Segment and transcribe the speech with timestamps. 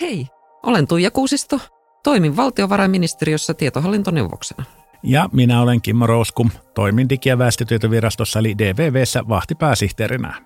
[0.00, 0.26] Hei,
[0.62, 1.60] olen Tuija Kuusisto.
[2.02, 4.64] Toimin valtiovarainministeriössä tietohallintoneuvoksena.
[5.02, 6.50] Ja minä olen Kimmo Rouskum.
[6.74, 10.42] Toimin Digi- ja väestötietovirastossa eli DVVssä vahtipääsihteerinä.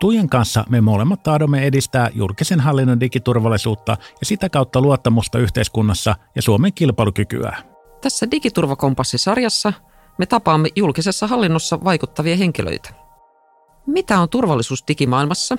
[0.00, 6.42] Tuijan kanssa me molemmat tahdomme edistää julkisen hallinnon digiturvallisuutta ja sitä kautta luottamusta yhteiskunnassa ja
[6.42, 7.56] Suomen kilpailukykyä.
[8.00, 9.72] Tässä Digiturvakompassi-sarjassa
[10.18, 12.90] me tapaamme julkisessa hallinnossa vaikuttavia henkilöitä.
[13.86, 15.58] Mitä on turvallisuus digimaailmassa?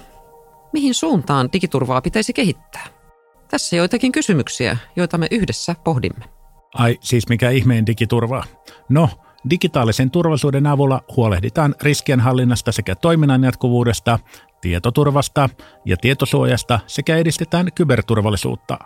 [0.73, 2.85] Mihin suuntaan digiturvaa pitäisi kehittää?
[3.47, 6.25] Tässä joitakin kysymyksiä, joita me yhdessä pohdimme.
[6.73, 8.43] Ai siis mikä ihmeen digiturvaa?
[8.89, 9.09] No,
[9.49, 14.19] digitaalisen turvallisuuden avulla huolehditaan riskienhallinnasta sekä toiminnan jatkuvuudesta,
[14.61, 15.49] tietoturvasta
[15.85, 18.77] ja tietosuojasta sekä edistetään kyberturvallisuutta.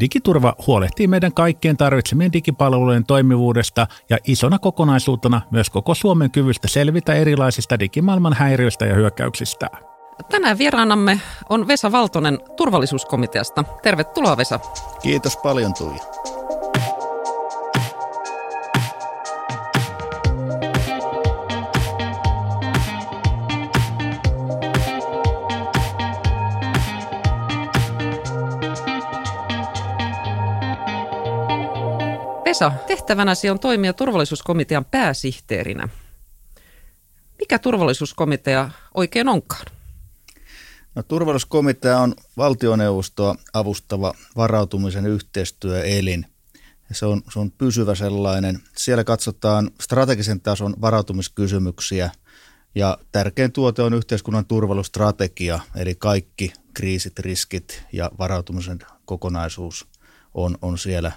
[0.00, 7.14] Digiturva huolehtii meidän kaikkien tarvitsemien digipalvelujen toimivuudesta ja isona kokonaisuutena myös koko Suomen kyvystä selvitä
[7.14, 9.66] erilaisista digimaailman häiriöistä ja hyökkäyksistä.
[10.30, 13.64] Tänään vieraanamme on Vesa Valtonen turvallisuuskomiteasta.
[13.82, 14.60] Tervetuloa Vesa.
[15.02, 16.04] Kiitos paljon Tuija.
[32.44, 35.88] Vesa, tehtävänäsi on toimia turvallisuuskomitean pääsihteerinä.
[37.38, 39.77] Mikä turvallisuuskomitea oikein onkaan?
[40.98, 46.26] No, turvallisuuskomitea on valtioneuvostoa avustava varautumisen yhteistyöelin.
[46.92, 48.58] Se on, se on pysyvä sellainen.
[48.76, 52.10] Siellä katsotaan strategisen tason varautumiskysymyksiä
[52.74, 59.88] ja tärkein tuote on yhteiskunnan turvallisuusstrategia, eli kaikki kriisit, riskit ja varautumisen kokonaisuus
[60.34, 61.12] on, on siellä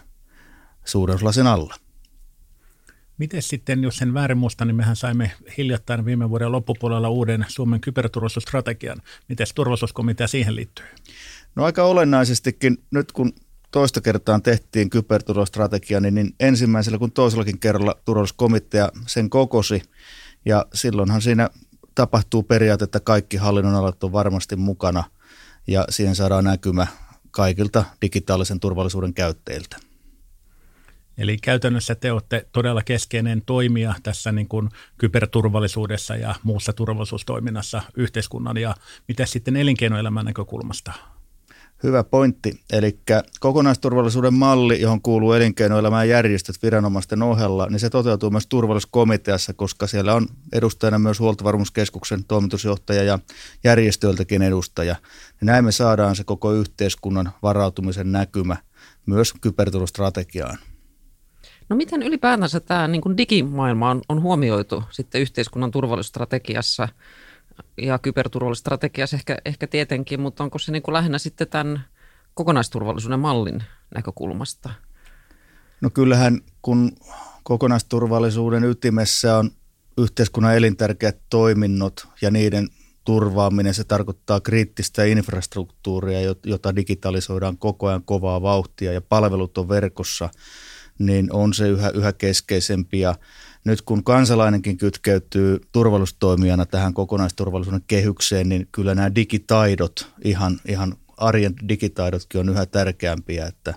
[0.85, 1.75] suurennuslasin alla.
[3.21, 7.81] Miten sitten, jos sen väärin muista, niin mehän saimme hiljattain viime vuoden loppupuolella uuden Suomen
[7.81, 9.01] kyberturvallisuusstrategian.
[9.29, 10.85] Miten turvallisuuskomitea siihen liittyy?
[11.55, 13.33] No aika olennaisestikin nyt kun
[13.71, 19.81] toista kertaa tehtiin kyberturvallisuusstrategia, niin, niin ensimmäisellä kuin toisellakin kerralla turvallisuuskomitea sen kokosi.
[20.45, 21.49] Ja silloinhan siinä
[21.95, 25.03] tapahtuu periaate, että kaikki hallinnonalat on varmasti mukana
[25.67, 26.87] ja siihen saadaan näkymä
[27.31, 29.90] kaikilta digitaalisen turvallisuuden käyttäjiltä.
[31.21, 38.57] Eli käytännössä te olette todella keskeinen toimija tässä niin kuin kyberturvallisuudessa ja muussa turvallisuustoiminnassa yhteiskunnan
[38.57, 38.75] ja
[39.07, 40.91] mitä sitten elinkeinoelämän näkökulmasta?
[41.83, 42.59] Hyvä pointti.
[42.73, 42.99] Eli
[43.39, 50.13] kokonaisturvallisuuden malli, johon kuuluu elinkeinoelämän järjestöt viranomaisten ohella, niin se toteutuu myös turvallisuuskomiteassa, koska siellä
[50.13, 53.19] on edustajana myös huoltovarmuuskeskuksen toimitusjohtaja ja
[53.63, 54.95] järjestöiltäkin edustaja.
[55.41, 58.57] Ja näin me saadaan se koko yhteiskunnan varautumisen näkymä
[59.05, 60.57] myös kyberturvallisuusstrategiaan.
[61.69, 66.87] No miten ylipäätänsä tämä niin kuin digimaailma on, on huomioitu sitten yhteiskunnan turvallisuusstrategiassa
[67.77, 71.85] ja kyberturvallisuusstrategiassa ehkä, ehkä tietenkin, mutta onko se niin kuin lähinnä sitten tämän
[72.33, 73.63] kokonaisturvallisuuden mallin
[73.95, 74.69] näkökulmasta?
[75.81, 76.91] No kyllähän kun
[77.43, 79.51] kokonaisturvallisuuden ytimessä on
[79.97, 82.69] yhteiskunnan elintärkeät toiminnot ja niiden
[83.05, 90.29] turvaaminen, se tarkoittaa kriittistä infrastruktuuria, jota digitalisoidaan koko ajan kovaa vauhtia ja palvelut on verkossa–
[91.05, 92.99] niin on se yhä, yhä keskeisempi.
[92.99, 93.15] Ja
[93.63, 101.53] nyt kun kansalainenkin kytkeytyy turvallisuustoimijana tähän kokonaisturvallisuuden kehykseen, niin kyllä nämä digitaidot, ihan, ihan arjen
[101.69, 103.73] digitaidotkin on yhä tärkeämpiä, että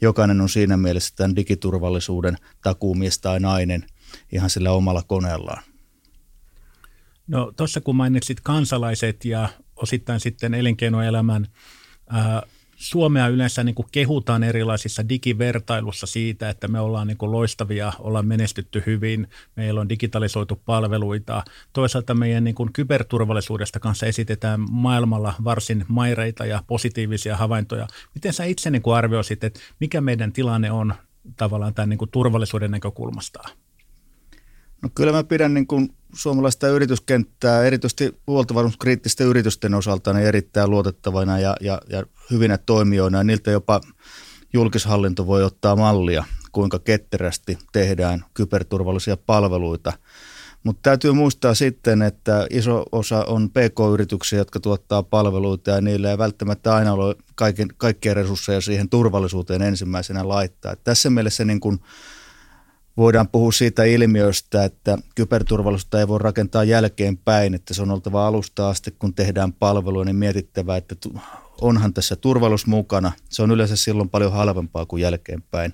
[0.00, 3.86] jokainen on siinä mielessä tämän digiturvallisuuden takuumies tai nainen
[4.32, 5.62] ihan sillä omalla koneellaan.
[7.26, 11.46] No tuossa kun mainitsit kansalaiset ja osittain sitten elinkeinoelämän
[12.78, 18.26] Suomea yleensä niin kuin kehutaan erilaisissa digivertailussa siitä, että me ollaan niin kuin loistavia, ollaan
[18.26, 21.44] menestytty hyvin, meillä on digitalisoitu palveluita.
[21.72, 27.86] Toisaalta meidän niin kuin kyberturvallisuudesta kanssa esitetään maailmalla varsin maireita ja positiivisia havaintoja.
[28.14, 30.94] Miten sä itse niin kuin arvioisit, että mikä meidän tilanne on
[31.36, 33.42] tavallaan tämän niin kuin turvallisuuden näkökulmasta?
[34.82, 41.38] No kyllä mä pidän niin kuin suomalaista yrityskenttää, erityisesti huoltovarmuuskriittisten yritysten osalta, niin erittäin luotettavana
[41.38, 43.18] ja, ja, ja hyvinä toimijoina.
[43.18, 43.80] Ja niiltä jopa
[44.52, 49.92] julkishallinto voi ottaa mallia, kuinka ketterästi tehdään kyberturvallisia palveluita.
[50.64, 56.18] Mutta täytyy muistaa sitten, että iso osa on PK-yrityksiä, jotka tuottaa palveluita ja niillä ei
[56.18, 57.16] välttämättä aina ole
[57.76, 60.72] kaikkia resursseja siihen turvallisuuteen ensimmäisenä laittaa.
[60.72, 61.80] Et tässä mielessä niin kun
[62.98, 68.68] voidaan puhua siitä ilmiöstä, että kyberturvallisuutta ei voi rakentaa jälkeenpäin, että se on oltava alusta
[68.68, 70.94] asti, kun tehdään palvelua, niin mietittävä, että
[71.60, 73.12] onhan tässä turvallisuus mukana.
[73.28, 75.72] Se on yleensä silloin paljon halvempaa kuin jälkeenpäin,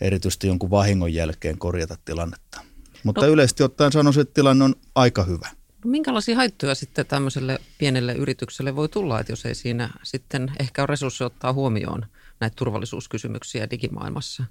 [0.00, 2.60] erityisesti jonkun vahingon jälkeen korjata tilannetta.
[3.04, 3.32] Mutta no.
[3.32, 5.48] yleisesti ottaen sanoisin, että tilanne on aika hyvä.
[5.84, 10.82] No minkälaisia haittoja sitten tämmöiselle pienelle yritykselle voi tulla, että jos ei siinä sitten ehkä
[10.82, 12.06] ole resurssi ottaa huomioon
[12.40, 14.44] näitä turvallisuuskysymyksiä digimaailmassa?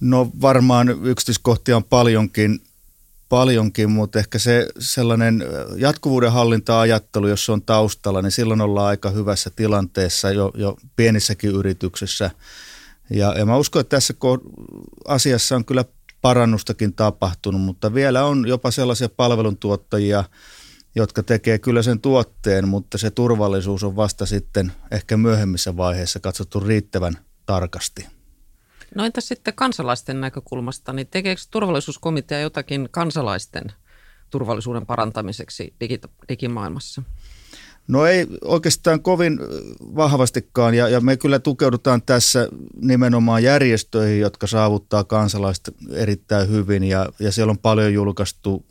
[0.00, 2.60] No varmaan yksityiskohtia on paljonkin,
[3.28, 5.44] paljonkin, mutta ehkä se sellainen
[5.76, 11.50] jatkuvuuden hallinta-ajattelu, jos se on taustalla, niin silloin ollaan aika hyvässä tilanteessa jo, jo pienissäkin
[11.50, 12.30] yrityksissä.
[13.10, 14.14] Ja, ja mä uskon, että tässä
[15.08, 15.84] asiassa on kyllä
[16.22, 20.24] parannustakin tapahtunut, mutta vielä on jopa sellaisia palveluntuottajia,
[20.94, 26.60] jotka tekee kyllä sen tuotteen, mutta se turvallisuus on vasta sitten ehkä myöhemmissä vaiheissa katsottu
[26.60, 28.15] riittävän tarkasti.
[28.94, 33.72] No entäs sitten kansalaisten näkökulmasta, niin tekeekö turvallisuuskomitea jotakin kansalaisten
[34.30, 35.74] turvallisuuden parantamiseksi
[36.28, 37.02] digimaailmassa?
[37.88, 39.38] No ei oikeastaan kovin
[39.80, 42.48] vahvastikaan ja, ja me kyllä tukeudutaan tässä
[42.80, 48.64] nimenomaan järjestöihin, jotka saavuttaa kansalaiset erittäin hyvin ja, ja siellä on paljon julkaistu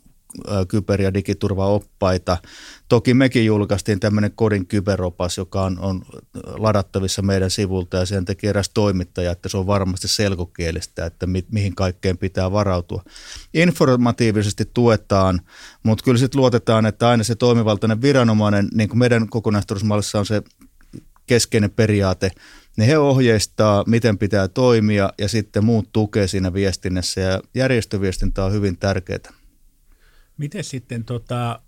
[0.68, 2.36] kyber- ja digiturvaoppaita.
[2.88, 6.02] Toki mekin julkaistiin tämmöinen kodin kyberopas, joka on, on
[6.58, 11.44] ladattavissa meidän sivulta ja sen teki eräs toimittaja, että se on varmasti selkokielistä, että mi,
[11.52, 13.02] mihin kaikkeen pitää varautua.
[13.54, 15.40] Informatiivisesti tuetaan,
[15.82, 20.42] mutta kyllä sitten luotetaan, että aina se toimivaltainen viranomainen, niin kuin meidän kokonaisturvallisuusmallissa on se
[21.26, 22.30] keskeinen periaate,
[22.76, 28.52] niin he ohjeistaa, miten pitää toimia ja sitten muut tukee siinä viestinnässä ja järjestöviestintä on
[28.52, 29.32] hyvin tärkeää.
[30.36, 31.60] Miten sitten, tota,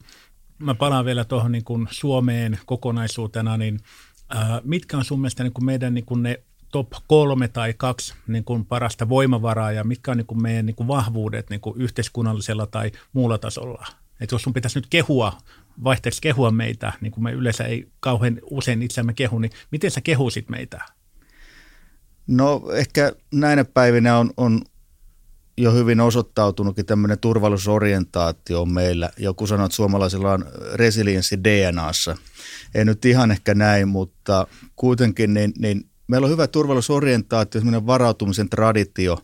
[0.59, 3.81] mä palaan vielä tuohon niin kuin Suomeen kokonaisuutena, niin
[4.29, 6.43] ää, mitkä on sun mielestä niin kuin meidän niin kuin ne
[6.73, 10.76] top kolme tai kaksi niin kuin parasta voimavaraa ja mitkä on niin kuin meidän niin
[10.76, 13.87] kuin vahvuudet niin kuin yhteiskunnallisella tai muulla tasolla?
[14.20, 15.38] Että jos sun pitäisi nyt kehua,
[15.85, 20.00] vaihteeksi kehua meitä, niin kuin me yleensä ei kauhean usein itseämme kehu, niin miten sä
[20.00, 20.85] kehuisit meitä?
[22.26, 24.61] No ehkä näinä päivinä on, on
[25.58, 29.10] jo hyvin osoittautunutkin tämmöinen turvallisuusorientaatio on meillä.
[29.16, 32.16] Joku sanoo, että suomalaisilla on resilienssi DNAssa.
[32.75, 34.46] Ei nyt ihan ehkä näin, mutta
[34.76, 39.19] kuitenkin niin, niin meillä on hyvä turvallisuusorientaatio, semmoinen varautumisen traditio,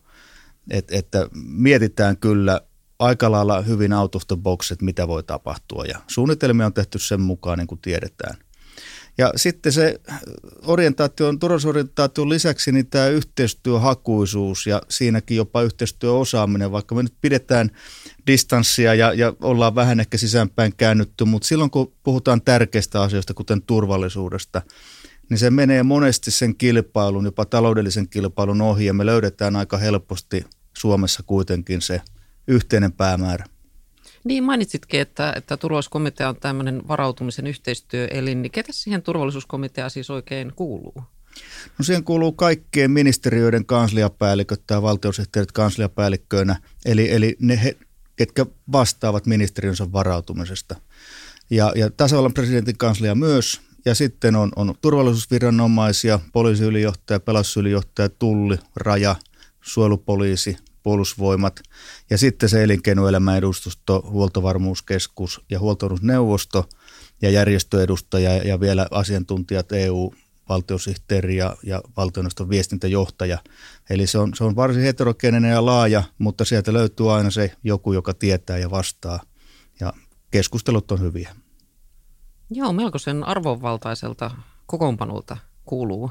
[0.70, 2.60] että, että mietitään kyllä
[2.98, 6.98] aika lailla hyvin out of the box, että mitä voi tapahtua ja suunnitelmia on tehty
[6.98, 8.36] sen mukaan, niin kuin tiedetään.
[9.19, 10.00] Ja sitten se
[10.62, 17.70] orientaation, turvallisuusorientaation lisäksi niin tämä yhteistyöhakuisuus ja siinäkin jopa yhteistyöosaaminen, vaikka me nyt pidetään
[18.26, 23.62] distanssia ja, ja ollaan vähän ehkä sisäänpäin käännytty, mutta silloin kun puhutaan tärkeistä asioista, kuten
[23.62, 24.62] turvallisuudesta,
[25.31, 30.44] niin se menee monesti sen kilpailun, jopa taloudellisen kilpailun ohi ja me löydetään aika helposti
[30.78, 32.00] Suomessa kuitenkin se
[32.49, 33.44] yhteinen päämäärä.
[34.24, 40.52] Niin mainitsitkin, että, että turvallisuuskomitea on tämmöinen varautumisen yhteistyöelin, niin ketä siihen turvallisuuskomitea siis oikein
[40.56, 40.94] kuuluu?
[41.78, 47.76] No siihen kuuluu kaikkien ministeriöiden kansliapäälliköt tai valtiosihteerit kansliapäällikköinä, eli, eli ne, he,
[48.16, 50.76] ketkä vastaavat ministeriönsä varautumisesta.
[51.50, 59.16] Ja, ja tasavallan presidentin kanslia myös, ja sitten on, on turvallisuusviranomaisia, poliisiylijohtaja, pelastusylijohtaja, tulli, raja,
[59.60, 61.60] suojelupoliisi, puolustusvoimat
[62.10, 66.69] ja sitten se elinkeinoelämän edustusto, huoltovarmuuskeskus ja huoltovarmuusneuvosto
[67.22, 70.14] ja järjestöedustaja ja vielä asiantuntijat EU,
[70.48, 73.38] valtiosihteeri ja, ja valtioneuvoston viestintäjohtaja.
[73.90, 77.92] Eli se on, se on varsin heterogeeninen ja laaja, mutta sieltä löytyy aina se joku,
[77.92, 79.20] joka tietää ja vastaa.
[79.81, 79.92] Ja
[80.31, 81.34] keskustelut on hyviä.
[82.50, 84.31] Joo, melkoisen arvonvaltaiselta
[84.66, 86.10] kokoonpanolta kuuluu.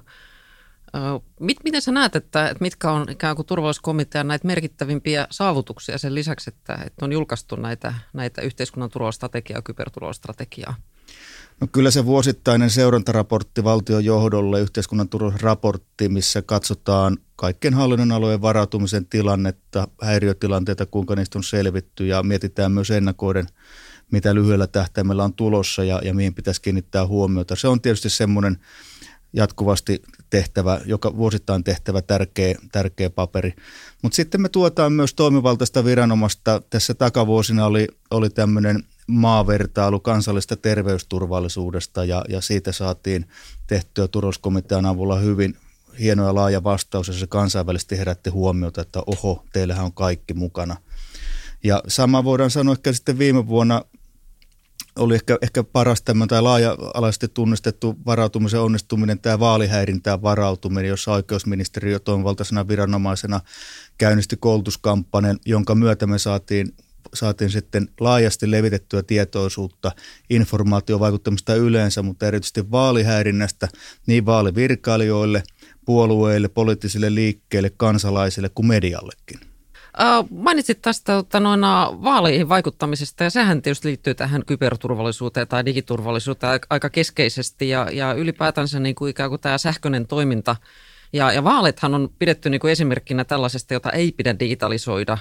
[1.40, 6.16] Mit, miten sä näet, että, että mitkä on ikään kuin turvallisuuskomitean näitä merkittävimpiä saavutuksia sen
[6.16, 10.76] lisäksi, että, että on julkaistu näitä, näitä yhteiskunnan turvallisuusstrategiaa ja kyberturvallisuusstrategiaa?
[11.62, 19.06] No kyllä se vuosittainen seurantaraportti valtion johdolle, yhteiskunnan turvallisuusraportti, missä katsotaan kaikkien hallinnon alojen varautumisen
[19.06, 23.48] tilannetta, häiriötilanteita, kuinka niistä on selvitty ja mietitään myös ennakoiden,
[24.12, 27.56] mitä lyhyellä tähtäimellä on tulossa ja, ja mihin pitäisi kiinnittää huomiota.
[27.56, 28.58] Se on tietysti semmoinen
[29.34, 30.02] jatkuvasti
[30.34, 33.54] tehtävä, joka vuosittain tehtävä tärkeä, tärkeä paperi.
[34.02, 36.62] Mutta sitten me tuotaan myös toimivaltaista viranomaista.
[36.70, 43.25] Tässä takavuosina oli, oli tämmöinen maavertailu kansallista terveysturvallisuudesta ja, ja siitä saatiin
[43.68, 45.58] tehtyä turvallisuuskomitean avulla hyvin
[46.00, 50.78] hieno ja laaja vastaus ja se kansainvälisesti herätti huomiota, että oho, teillähän on kaikki mukana.
[51.63, 53.86] Ja sama voidaan sanoa että sitten viime vuonna
[55.00, 62.00] oli ehkä, ehkä paras tämmöinen tai laaja-alaisesti tunnistettu varautumisen onnistuminen, tämä vaalihäirintään varautuminen, jossa oikeusministeriö
[62.00, 63.40] toimivaltaisena viranomaisena
[63.98, 66.74] käynnisti koulutuskampanjan, jonka myötä me saatiin,
[67.14, 69.92] saatiin sitten laajasti levitettyä tietoisuutta
[70.30, 73.68] informaatiovaikuttamista yleensä, mutta erityisesti vaalihäirinnästä
[74.08, 75.44] niin vaalivirkailijoille,
[75.86, 79.52] puolueille, poliittisille liikkeille, kansalaisille kuin mediallekin.
[80.30, 86.90] Mainitsit tästä että noina vaaleihin vaikuttamisesta ja sehän tietysti liittyy tähän kyberturvallisuuteen tai digiturvallisuuteen aika
[86.90, 90.56] keskeisesti ja, ja ylipäätänsä niin kuin ikään kuin tämä sähköinen toiminta
[91.14, 95.18] ja, ja vaalithan on pidetty niin kuin esimerkkinä tällaisesta, jota ei pidä digitalisoida.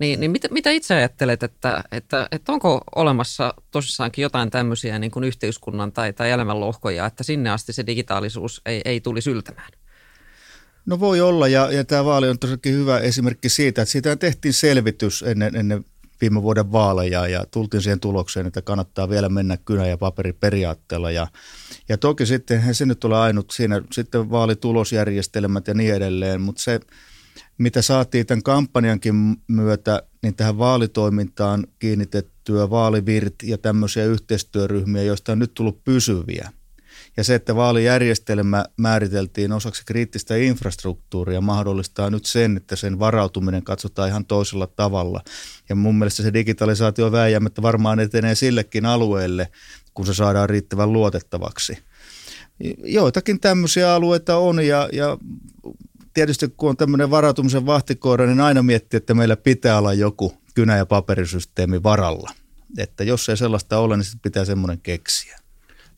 [0.00, 5.10] Niin, niin mitä, mitä itse ajattelet, että, että, että onko olemassa tosissaankin jotain tämmöisiä niin
[5.10, 9.70] kuin yhteiskunnan tai, tai elämänlohkoja, että sinne asti se digitaalisuus ei, ei tulisi yltämään?
[10.88, 14.54] No voi olla, ja, ja tämä vaali on tosiaankin hyvä esimerkki siitä, että siitä tehtiin
[14.54, 15.84] selvitys ennen, ennen
[16.20, 21.10] viime vuoden vaaleja ja tultiin siihen tulokseen, että kannattaa vielä mennä kynä- ja paperiperiaatteella.
[21.10, 21.26] Ja,
[21.88, 26.80] ja toki sitten se nyt ole ainut siinä, sitten vaalitulosjärjestelmät ja niin edelleen, mutta se,
[27.58, 29.14] mitä saatiin tämän kampanjankin
[29.48, 36.50] myötä, niin tähän vaalitoimintaan kiinnitettyä vaalivirt ja tämmöisiä yhteistyöryhmiä, joista on nyt tullut pysyviä–
[37.18, 44.08] ja se, että vaalijärjestelmä määriteltiin osaksi kriittistä infrastruktuuria, mahdollistaa nyt sen, että sen varautuminen katsotaan
[44.08, 45.22] ihan toisella tavalla.
[45.68, 49.48] Ja mun mielestä se digitalisaatio vääjäämättä varmaan etenee sillekin alueelle,
[49.94, 51.78] kun se saadaan riittävän luotettavaksi.
[52.84, 55.18] Joitakin tämmöisiä alueita on ja, ja
[56.14, 60.76] tietysti kun on tämmöinen varautumisen vahtikoira, niin aina miettii, että meillä pitää olla joku kynä-
[60.76, 62.30] ja paperisysteemi varalla.
[62.78, 65.37] Että jos ei sellaista ole, niin sitten pitää semmoinen keksiä.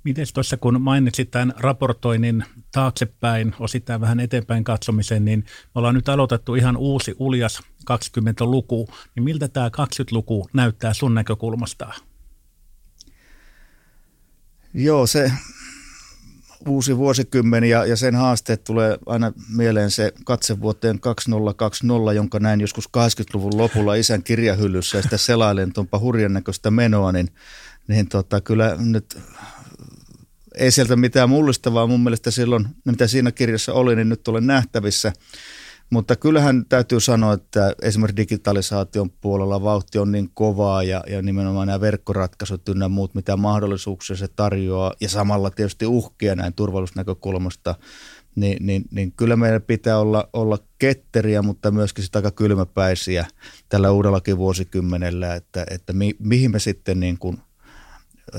[0.05, 6.09] Miten tuossa kun mainitsit tämän raportoinnin taaksepäin, osittain vähän eteenpäin katsomisen, niin me ollaan nyt
[6.09, 11.93] aloitettu ihan uusi uljas 20-luku, niin miltä tämä 20-luku näyttää sun näkökulmasta?
[14.75, 15.33] Joo, se
[16.67, 22.61] uusi vuosikymmen ja, ja sen haasteet tulee aina mieleen se katse vuoteen 2020, jonka näin
[22.61, 27.29] joskus 80-luvun lopulla isän kirjahyllyssä ja sitä selailen tuonpa hurjan näköistä menoa, niin,
[27.89, 29.19] niin tota, kyllä nyt
[30.61, 31.87] ei sieltä mitään mullistavaa.
[31.87, 35.13] Mun mielestä silloin, mitä siinä kirjassa oli, niin nyt olen nähtävissä.
[35.91, 41.67] Mutta kyllähän täytyy sanoa, että esimerkiksi digitalisaation puolella vauhti on niin kovaa ja, ja nimenomaan
[41.67, 44.93] nämä verkkoratkaisut ynnä muut, mitä mahdollisuuksia se tarjoaa.
[45.01, 47.75] Ja samalla tietysti uhkia näin turvallisuusnäkökulmasta,
[48.35, 53.27] niin, niin, niin kyllä meidän pitää olla, olla ketteriä, mutta myöskin sitä aika kylmäpäisiä
[53.69, 57.39] tällä uudellakin vuosikymmenellä, että, että mi, mihin me sitten niin kuin,
[58.35, 58.39] ö,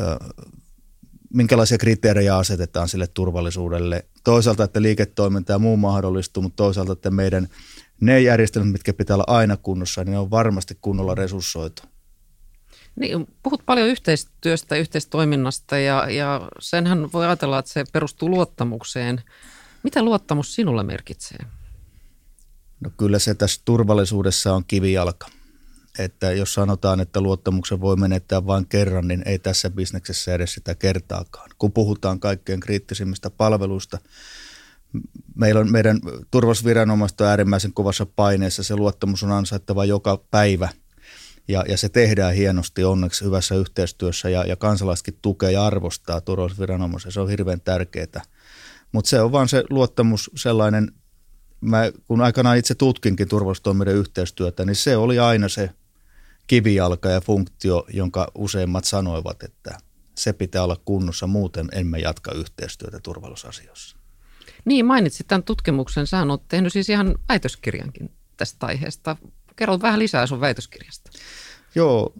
[1.33, 4.05] minkälaisia kriteerejä asetetaan sille turvallisuudelle.
[4.23, 7.47] Toisaalta, että liiketoiminta ja muu mahdollistuu, mutta toisaalta, että meidän
[8.01, 11.83] ne järjestelmät, mitkä pitää olla aina kunnossa, niin ne on varmasti kunnolla resurssoitu.
[12.95, 19.23] Niin, puhut paljon yhteistyöstä, yhteistoiminnasta ja, ja senhän voi ajatella, että se perustuu luottamukseen.
[19.83, 21.39] Mitä luottamus sinulle merkitsee?
[22.79, 25.27] No kyllä se tässä turvallisuudessa on kivijalka
[25.99, 30.75] että jos sanotaan, että luottamuksen voi menettää vain kerran, niin ei tässä bisneksessä edes sitä
[30.75, 31.49] kertaakaan.
[31.57, 33.97] Kun puhutaan kaikkein kriittisimmistä palveluista,
[35.35, 35.99] meillä on, meidän
[36.31, 40.69] turvallisuusviranomaiset on äärimmäisen kovassa paineessa, se luottamus on ansaittava joka päivä
[41.47, 47.11] ja, ja se tehdään hienosti onneksi hyvässä yhteistyössä ja, ja kansalaisetkin tukee ja arvostaa turvallisuusviranomaisia,
[47.11, 48.21] se on hirveän tärkeää.
[48.91, 50.91] Mutta se on vaan se luottamus sellainen,
[51.61, 55.69] mä, kun aikanaan itse tutkinkin turvallisuustoimiden yhteistyötä, niin se oli aina se
[56.47, 59.77] kivijalka ja funktio, jonka useimmat sanoivat, että
[60.15, 63.97] se pitää olla kunnossa, muuten emme jatka yhteistyötä turvallisuusasioissa.
[64.65, 66.07] Niin, mainitsit tämän tutkimuksen.
[66.07, 69.15] Sä oot tehnyt siis ihan väitöskirjankin tästä aiheesta.
[69.55, 71.11] Kerro vähän lisää sun väitöskirjasta.
[71.75, 72.13] Joo,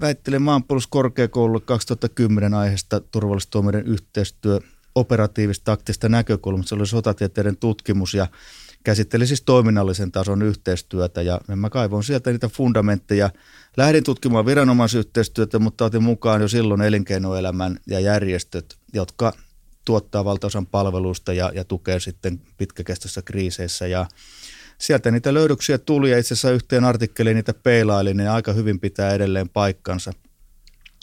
[0.00, 4.58] väittelin maanpuolustuskorkeakoululle 2010 aiheesta turvallisuustoimiden yhteistyö
[4.94, 6.68] operatiivista taktista näkökulmasta.
[6.68, 8.26] Se oli sotatieteiden tutkimus ja
[8.84, 13.30] käsitteli siis toiminnallisen tason yhteistyötä ja mä kaivoin sieltä niitä fundamentteja.
[13.76, 19.32] Lähdin tutkimaan viranomaisyhteistyötä, mutta otin mukaan jo silloin elinkeinoelämän ja järjestöt, jotka
[19.84, 24.06] tuottaa valtaosan palveluista ja, ja tukee sitten pitkäkestoisissa kriiseissä ja
[24.78, 29.14] sieltä niitä löydöksiä tuli ja itse asiassa yhteen artikkeliin niitä peilailin, niin aika hyvin pitää
[29.14, 30.12] edelleen paikkansa.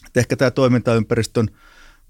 [0.07, 1.47] Et ehkä tämä toimintaympäristön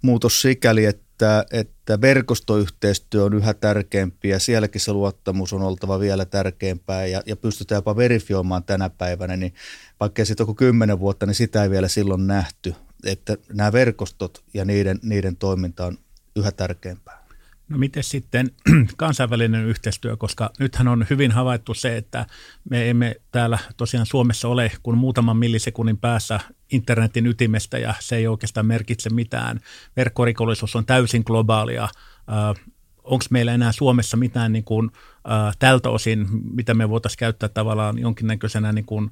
[0.01, 6.25] muutos sikäli, että, että verkostoyhteistyö on yhä tärkeämpi ja sielläkin se luottamus on oltava vielä
[6.25, 9.54] tärkeämpää ja, ja pystytään jopa verifioimaan tänä päivänä, niin
[10.00, 12.75] vaikka sitten joku kymmenen vuotta, niin sitä ei vielä silloin nähty,
[13.06, 15.98] että nämä verkostot ja niiden, niiden toiminta on
[16.36, 17.26] yhä tärkeämpää.
[17.70, 18.52] No miten sitten
[18.98, 22.26] kansainvälinen yhteistyö, koska nythän on hyvin havaittu se, että
[22.70, 26.40] me emme täällä tosiaan Suomessa ole kuin muutaman millisekunnin päässä
[26.72, 29.60] internetin ytimestä ja se ei oikeastaan merkitse mitään.
[29.98, 31.84] Verkkorikollisuus on täysin globaalia.
[31.84, 32.66] Äh,
[33.04, 34.92] Onko meillä enää Suomessa mitään niin kuin,
[35.32, 39.12] äh, tältä osin, mitä me voitaisiin käyttää tavallaan jonkinnäköisenä niin kuin,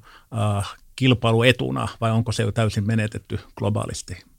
[0.58, 4.35] äh, kilpailuetuna vai onko se jo täysin menetetty globaalisti?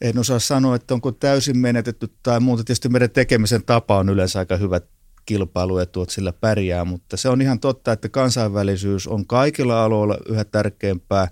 [0.00, 2.64] En osaa sanoa, että onko täysin menetetty tai muuta.
[2.64, 4.80] Tietysti meidän tekemisen tapa on yleensä aika hyvä
[5.26, 10.44] kilpailuetu, että sillä pärjää, mutta se on ihan totta, että kansainvälisyys on kaikilla aloilla yhä
[10.44, 11.28] tärkeämpää.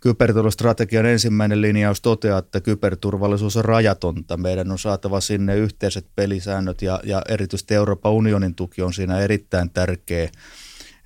[0.00, 4.36] Kyberturvallisuusstrategian ensimmäinen linjaus toteaa, että kyberturvallisuus on rajatonta.
[4.36, 9.70] Meidän on saatava sinne yhteiset pelisäännöt ja, ja erityisesti Euroopan unionin tuki on siinä erittäin
[9.70, 10.30] tärkeä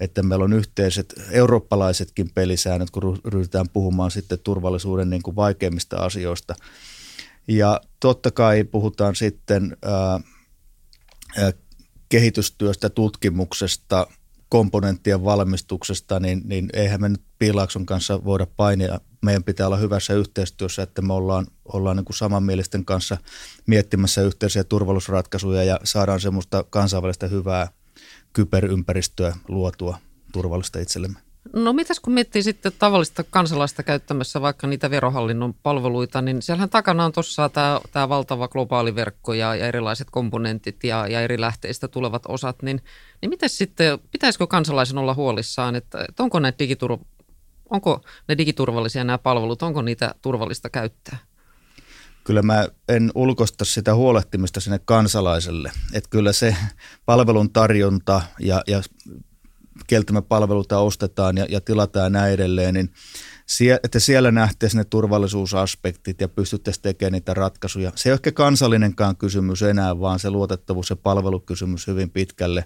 [0.00, 6.54] että meillä on yhteiset eurooppalaisetkin pelisäännöt, kun ryhdytään puhumaan sitten turvallisuuden niin kuin vaikeimmista asioista.
[7.48, 10.20] Ja totta kai puhutaan sitten ää,
[11.36, 11.52] ää,
[12.08, 14.06] kehitystyöstä, tutkimuksesta,
[14.48, 19.00] komponenttien valmistuksesta, niin, niin eihän me nyt Piilaakson kanssa voida painia.
[19.22, 23.16] Meidän pitää olla hyvässä yhteistyössä, että me ollaan, ollaan niin kuin samanmielisten kanssa
[23.66, 27.68] miettimässä yhteisiä turvallisuusratkaisuja ja saadaan semmoista kansainvälistä hyvää
[28.32, 29.98] kyberympäristöä luotua
[30.32, 31.18] turvallista itsellemme.
[31.52, 37.04] No mitäs kun miettii sitten tavallista kansalaista käyttämässä vaikka niitä verohallinnon palveluita, niin siellähän takana
[37.04, 41.88] on tuossa tämä, tämä valtava globaali verkko ja, ja erilaiset komponentit ja, ja eri lähteistä
[41.88, 42.82] tulevat osat, niin,
[43.22, 46.98] niin miten sitten, pitäisikö kansalaisen olla huolissaan, että, että onko, ne digitur,
[47.70, 51.18] onko ne digiturvallisia nämä palvelut, onko niitä turvallista käyttää?
[52.24, 55.72] Kyllä mä en ulkosta sitä huolehtimista sinne kansalaiselle.
[55.92, 56.56] Että kyllä se
[57.06, 58.82] palvelun tarjonta ja, ja
[59.86, 62.92] keltä me palveluita ostetaan ja, ja tilataan ja näin edelleen, niin
[63.46, 67.92] sie, että siellä nähtäisiin ne turvallisuusaspektit ja pystyttäisiin tekemään niitä ratkaisuja.
[67.94, 72.64] Se ei ole ehkä kansallinenkaan kysymys enää, vaan se luotettavuus ja palvelukysymys hyvin pitkälle.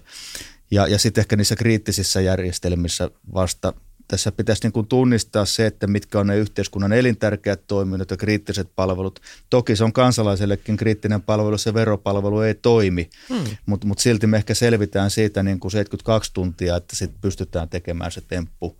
[0.71, 3.73] Ja, ja sitten ehkä niissä kriittisissä järjestelmissä vasta
[4.07, 8.69] tässä pitäisi niin kuin tunnistaa se, että mitkä on ne yhteiskunnan elintärkeät toiminnot ja kriittiset
[8.75, 9.19] palvelut.
[9.49, 13.43] Toki se on kansalaisellekin kriittinen palvelu, se veropalvelu ei toimi, hmm.
[13.65, 18.11] mutta mut silti me ehkä selvitään siitä niin kuin 72 tuntia, että sitten pystytään tekemään
[18.11, 18.77] se temppu.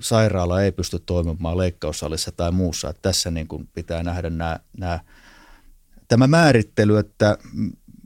[0.00, 2.90] Sairaala ei pysty toimimaan leikkaussalissa tai muussa.
[2.90, 5.00] Että tässä niin kuin pitää nähdä nämä, nämä,
[6.08, 7.38] tämä määrittely, että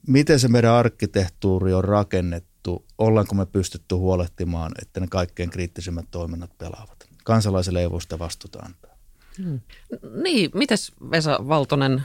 [0.06, 2.57] miten se meidän arkkitehtuuri on rakennettu
[2.98, 7.08] ollaanko me pystytty huolehtimaan, että ne kaikkein kriittisimmät toiminnat pelaavat.
[7.24, 8.90] Kansalaisille ei voi sitä vastuuta antaa.
[9.38, 9.60] Hmm.
[10.22, 12.02] Niin, mites Vesa Valtonen,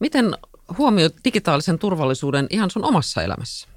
[0.00, 0.34] miten
[0.78, 3.68] huomioit digitaalisen turvallisuuden ihan sun omassa elämässä?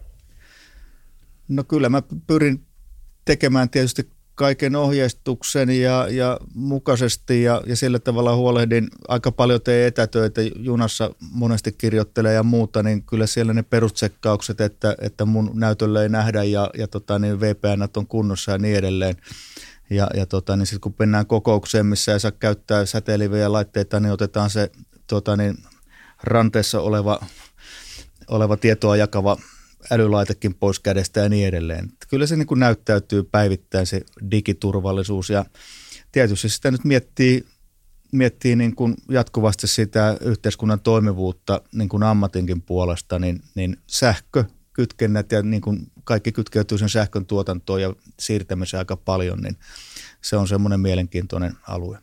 [1.48, 2.66] No kyllä mä pyrin
[3.26, 8.88] tekemään tietysti kaiken ohjeistuksen ja, ja mukaisesti ja, ja sillä tavalla huolehdin.
[9.08, 14.96] Aika paljon tee etätöitä, junassa monesti kirjoittelee ja muuta, niin kyllä siellä ne perustsekkaukset, että,
[15.02, 19.16] että mun näytöllä ei nähdä ja, ja tota, niin VPN on kunnossa ja niin edelleen.
[19.90, 24.12] Ja, ja tota, niin sitten kun mennään kokoukseen, missä ei saa käyttää säteileviä laitteita, niin
[24.12, 24.72] otetaan se
[25.08, 25.58] tota, niin
[26.24, 27.20] ranteessa oleva,
[28.28, 29.38] oleva tietoa jakava
[29.92, 31.92] älylaitekin pois kädestä ja niin edelleen.
[32.10, 35.46] Kyllä se niin kuin näyttäytyy päivittäin se digiturvallisuus ja
[36.12, 37.46] tietysti sitä nyt miettii,
[38.12, 44.44] miettii niin kuin jatkuvasti sitä yhteiskunnan toimivuutta niin kuin ammatinkin puolesta, niin, niin sähkö,
[44.74, 49.58] kytkennät ja niin kuin kaikki kytkeytyy sen sähkön tuotantoon ja siirtämiseen aika paljon, niin
[50.22, 52.00] se on semmoinen mielenkiintoinen alue.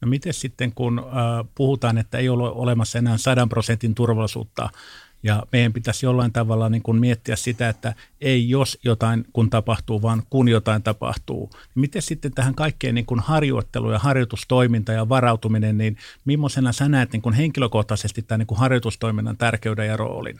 [0.00, 4.70] No miten sitten, kun äh, puhutaan, että ei ole olemassa enää 100 prosentin turvallisuutta
[5.22, 10.02] ja meidän pitäisi jollain tavalla niin kuin miettiä sitä, että ei jos jotain kun tapahtuu,
[10.02, 11.50] vaan kun jotain tapahtuu.
[11.74, 17.12] Miten sitten tähän kaikkeen niin kuin harjoittelu ja harjoitustoiminta ja varautuminen, niin millaisena sä näet
[17.12, 20.38] niin kuin henkilökohtaisesti tämän niin kuin harjoitustoiminnan tärkeyden ja roolin?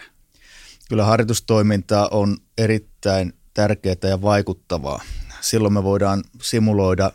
[0.88, 5.03] Kyllä harjoitustoiminta on erittäin tärkeää ja vaikuttavaa.
[5.41, 7.12] Silloin me voidaan simuloida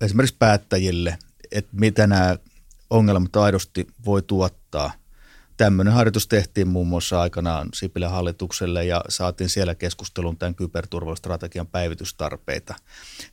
[0.00, 1.18] esimerkiksi päättäjille,
[1.52, 2.36] että mitä nämä
[2.90, 4.92] ongelmat aidosti voi tuottaa–
[5.56, 12.74] tämmöinen harjoitus tehtiin muun muassa aikanaan Sipilän hallitukselle ja saatiin siellä keskustelun tämän kyberturvallisuusstrategian päivitystarpeita.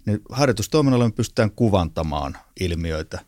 [0.05, 3.19] Niin harjoitustoiminnalla me pystytään kuvantamaan ilmiöitä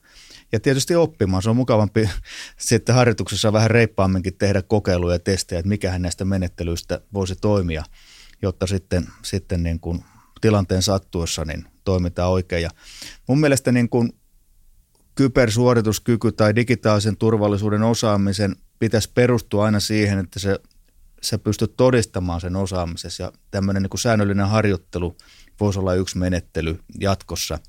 [0.52, 1.44] ja tietysti oppimaan.
[1.44, 2.10] Se on mukavampi
[2.58, 7.84] sitten harjoituksessa vähän reippaamminkin tehdä kokeiluja ja testejä, että mikähän näistä menettelyistä voisi toimia,
[8.42, 10.04] jotta sitten, sitten niin kuin
[10.42, 12.64] tilanteen sattuessa niin toimitaan oikein.
[12.64, 12.70] Ja
[13.28, 14.14] mun mielestä niin kuin
[15.16, 20.60] kybersuorituskyky tai digitaalisen turvallisuuden osaamisen pitäisi perustua aina siihen, että se,
[21.22, 25.18] sä pystyt todistamaan sen osaamisessa ja tämmöinen niin säännöllinen harjoittelu
[25.60, 27.60] voisi olla yksi menettely jatkossa.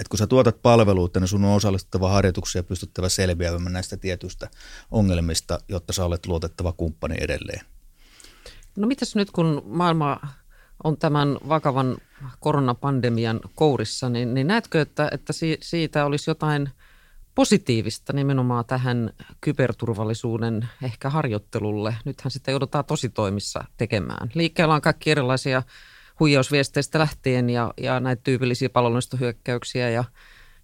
[0.00, 4.50] Et kun sä tuotat palveluita, niin sun on osallistuttava harjoituksia ja pystyttävä selviämään näistä tietyistä
[4.90, 7.60] ongelmista, jotta sä olet luotettava kumppani edelleen.
[8.76, 10.20] No mitäs nyt kun maailma
[10.84, 11.96] on tämän vakavan
[12.40, 16.70] koronapandemian kourissa, niin, niin näetkö, että, että siitä olisi jotain–
[17.34, 21.96] positiivista nimenomaan tähän kyberturvallisuuden ehkä harjoittelulle.
[22.04, 24.30] Nythän sitä joudutaan tositoimissa tekemään.
[24.34, 25.62] Liikkeellä on kaikki erilaisia
[26.20, 30.04] huijausviesteistä lähtien ja, ja näitä tyypillisiä palveluistohyökkäyksiä ja,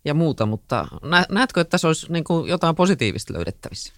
[0.04, 0.88] ja muuta, mutta
[1.28, 3.92] näetkö, että tässä olisi niin kuin jotain positiivista löydettävissä?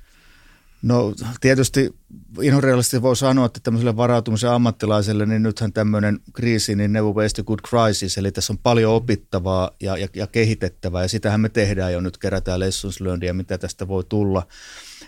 [0.83, 1.95] No tietysti
[2.43, 7.45] inhoreallisesti voi sanoa, että tämmöiselle varautumisen ammattilaiselle, niin nythän tämmöinen kriisi, niin never waste a
[7.45, 11.93] good crisis, eli tässä on paljon opittavaa ja, ja, ja kehitettävää, ja sitähän me tehdään
[11.93, 14.47] jo nyt, kerätään lessons learned mitä tästä voi tulla.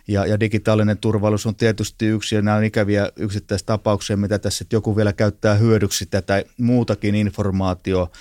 [0.09, 4.97] Ja, ja digitaalinen turvallisuus on tietysti yksi, ja nämä on ikäviä yksittäistapauksia, mitä tässä joku
[4.97, 8.13] vielä käyttää hyödyksi tätä muutakin informaatio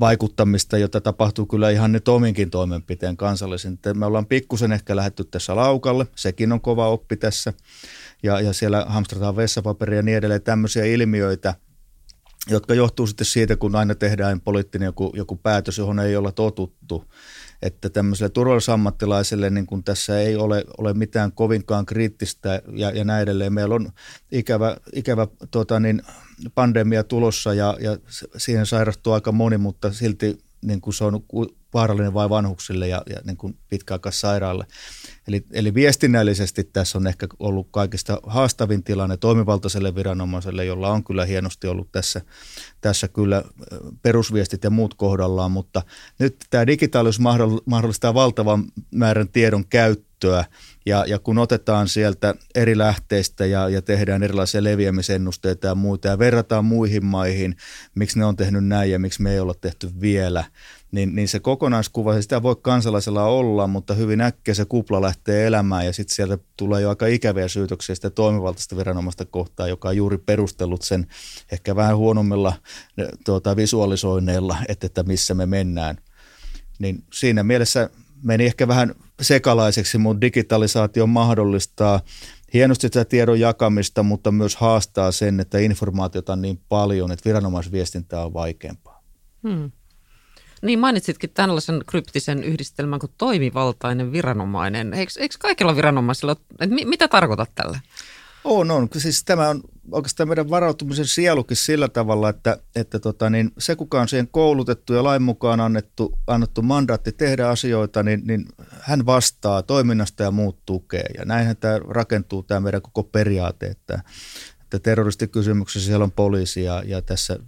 [0.00, 3.78] vaikuttamista, jota tapahtuu kyllä ihan nyt ominkin toimenpiteen kansallisen.
[3.94, 7.52] Me ollaan pikkusen ehkä lähetty tässä laukalle, sekin on kova oppi tässä,
[8.22, 11.54] ja, ja siellä hamstrataan vessapaperia ja niin edelleen, tämmöisiä ilmiöitä,
[12.50, 17.04] jotka johtuu sitten siitä, kun aina tehdään poliittinen joku, joku päätös, johon ei olla totuttu
[17.64, 23.22] että tämmöiselle turvallisuusammattilaiselle niin kun tässä ei ole, ole mitään kovinkaan kriittistä ja, ja näin
[23.22, 23.52] edelleen.
[23.52, 23.90] Meillä on
[24.32, 26.02] ikävä, ikävä tota niin,
[26.54, 27.98] pandemia tulossa ja, ja
[28.36, 31.20] siihen sairastuu aika moni, mutta silti niin kuin se on
[31.74, 34.66] vaarallinen vain vanhuksille ja, ja niin pitkäaikaissairaalle.
[35.28, 41.24] Eli, eli viestinnällisesti tässä on ehkä ollut kaikista haastavin tilanne toimivaltaiselle viranomaiselle, jolla on kyllä
[41.24, 42.20] hienosti ollut tässä,
[42.80, 43.44] tässä kyllä
[44.02, 45.82] perusviestit ja muut kohdallaan, mutta
[46.18, 47.28] nyt tämä digitaalisuus
[47.66, 50.13] mahdollistaa valtavan määrän tiedon käyttöä
[50.86, 56.18] ja, ja kun otetaan sieltä eri lähteistä ja, ja tehdään erilaisia leviämisennusteita ja muita ja
[56.18, 57.56] verrataan muihin maihin,
[57.94, 60.44] miksi ne on tehnyt näin ja miksi me ei olla tehty vielä,
[60.92, 65.86] niin, niin se kokonaiskuva, sitä voi kansalaisella olla, mutta hyvin äkkiä se kupla lähtee elämään
[65.86, 70.18] ja sitten sieltä tulee jo aika ikäviä syytöksiä sitä toimivaltaista viranomaista kohtaan, joka on juuri
[70.18, 71.06] perustellut sen
[71.52, 72.52] ehkä vähän huonommilla
[73.24, 75.96] tuota, visualisoinneilla, että, että missä me mennään.
[76.78, 77.90] Niin siinä mielessä
[78.22, 82.00] meni ehkä vähän sekalaiseksi, mutta digitalisaatio mahdollistaa
[82.54, 88.20] hienosti sitä tiedon jakamista, mutta myös haastaa sen, että informaatiota on niin paljon, että viranomaisviestintä
[88.20, 89.02] on vaikeampaa.
[89.48, 89.70] Hmm.
[90.62, 94.94] Niin mainitsitkin tällaisen kryptisen yhdistelmän kuin toimivaltainen viranomainen.
[94.94, 97.80] Eikö, eikö kaikilla viranomaisilla, että mitä tarkoitat tällä?
[98.44, 98.88] On, on.
[98.96, 104.00] Siis tämä on oikeastaan meidän varautumisen sielukin sillä tavalla, että, että tota, niin se kuka
[104.00, 108.46] on siihen koulutettu ja lain mukaan annettu, annettu mandaatti tehdä asioita, niin, niin
[108.80, 111.06] hän vastaa toiminnasta ja muut tukee.
[111.18, 114.02] Ja näinhän tämä rakentuu tämä meidän koko periaate, että,
[114.62, 117.38] että terroristikysymyksessä siellä on poliisi ja, ja tässä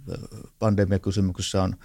[0.59, 1.75] pandemiakysymyksessä on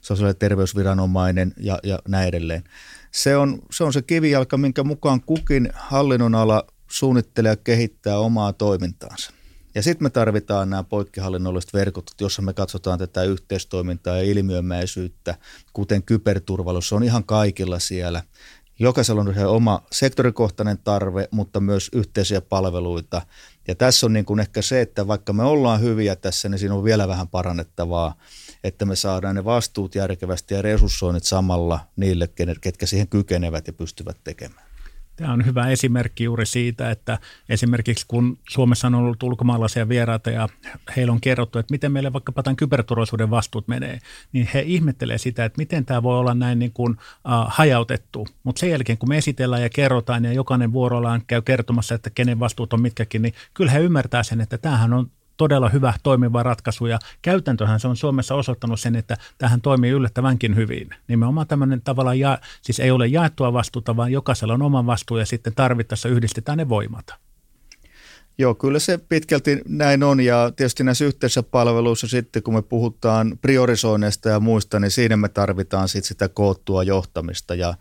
[0.00, 2.64] sosiaali- ja terveysviranomainen ja, ja näin edelleen.
[3.10, 9.32] Se on, se on se kivijalka, minkä mukaan kukin hallinnonala suunnittelee ja kehittää omaa toimintaansa.
[9.76, 15.34] Ja sitten me tarvitaan nämä poikkihallinnolliset verkot, jossa me katsotaan tätä yhteistoimintaa ja ilmiömäisyyttä,
[15.72, 18.22] kuten kyberturvallisuus on ihan kaikilla siellä.
[18.78, 23.22] Jokaisella on oma sektorikohtainen tarve, mutta myös yhteisiä palveluita.
[23.68, 26.74] Ja tässä on niin kuin ehkä se, että vaikka me ollaan hyviä tässä, niin siinä
[26.74, 28.14] on vielä vähän parannettavaa,
[28.64, 32.28] että me saadaan ne vastuut järkevästi ja resurssoinnit samalla niille,
[32.60, 34.75] ketkä siihen kykenevät ja pystyvät tekemään.
[35.16, 40.48] Tämä on hyvä esimerkki juuri siitä, että esimerkiksi kun Suomessa on ollut ulkomaalaisia vieraita ja
[40.96, 43.98] heillä on kerrottu, että miten meille vaikkapa tämän kyberturvallisuuden vastuut menee,
[44.32, 46.98] niin he ihmettelee sitä, että miten tämä voi olla näin niin kuin, uh,
[47.46, 48.28] hajautettu.
[48.44, 52.40] Mutta sen jälkeen, kun me esitellään ja kerrotaan ja jokainen vuorollaan käy kertomassa, että kenen
[52.40, 56.86] vastuut on mitkäkin, niin kyllä he ymmärtää sen, että tämähän on todella hyvä toimiva ratkaisu
[56.86, 60.90] ja käytäntöhän se on Suomessa osoittanut sen, että tähän toimii yllättävänkin hyvin.
[61.08, 65.26] Nimenomaan tämmöinen tavallaan, ja, siis ei ole jaettua vastuuta, vaan jokaisella on oma vastuu ja
[65.26, 67.25] sitten tarvittaessa yhdistetään ne voimat.
[68.38, 73.38] Joo, kyllä se pitkälti näin on ja tietysti näissä yhteisissä palveluissa sitten kun me puhutaan
[73.42, 77.74] priorisoinneista ja muista, niin siinä me tarvitaan sitten sitä koottua johtamista ja,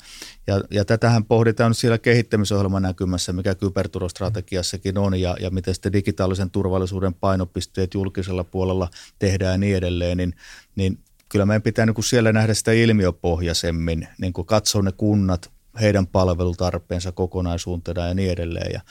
[0.48, 5.94] ja, ja tätähän pohditaan nyt siellä kehittämisohjelman näkymässä, mikä kyberturvastrategiassakin on ja, ja miten sitten
[5.94, 8.90] digitaalisen turvallisuuden painopisteet julkisella puolella
[9.20, 10.36] tehdään ja niin edelleen, niin,
[10.76, 15.52] niin kyllä meidän pitää niin kuin siellä nähdä sitä ilmiöpohjaisemmin, niin kuin katsoa ne kunnat,
[15.82, 18.72] heidän palvelutarpeensa kokonaisuutena ja niin edelleen.
[18.74, 18.82] Ja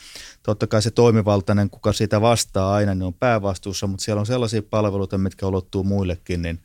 [0.42, 4.62] totta kai se toimivaltainen, kuka sitä vastaa aina, niin on päävastuussa, mutta siellä on sellaisia
[4.62, 6.62] palveluita, mitkä ulottuu muillekin, niin,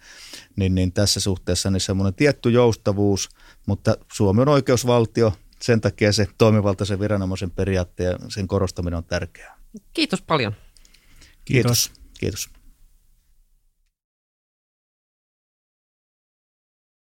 [0.55, 3.29] niin, niin tässä suhteessa niin semmoinen tietty joustavuus,
[3.65, 9.57] mutta Suomi on oikeusvaltio, sen takia se toimivaltaisen viranomaisen periaatteen ja sen korostaminen on tärkeää.
[9.93, 10.55] Kiitos paljon.
[11.45, 11.91] Kiitos.
[12.19, 12.49] Kiitos.